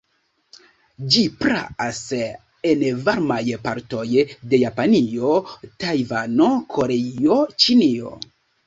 Ĝi 1.15 1.21
praas 1.43 1.99
en 2.71 2.81
varmaj 3.11 3.39
partoj 3.69 4.09
de 4.17 4.63
Japanio, 4.65 5.39
Tajvano, 5.87 6.53
Koreio, 6.77 7.43
Ĉinio. 7.65 8.17